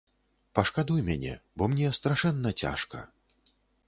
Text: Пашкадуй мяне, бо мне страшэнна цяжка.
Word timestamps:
Пашкадуй 0.59 1.03
мяне, 1.09 1.33
бо 1.57 1.67
мне 1.73 1.91
страшэнна 1.97 2.53
цяжка. 2.63 3.03